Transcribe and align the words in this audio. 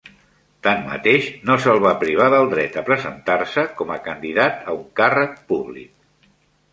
Tanmateix, 0.67 1.25
no 1.49 1.57
se'l 1.65 1.81
va 1.83 1.91
privar 2.03 2.29
del 2.33 2.49
dret 2.53 2.79
a 2.81 2.83
presentar-se 2.87 3.65
com 3.81 3.91
a 3.97 3.99
candidat 4.09 4.65
a 4.73 4.75
un 4.79 4.89
càrrec 5.01 5.37
públic. 5.53 6.33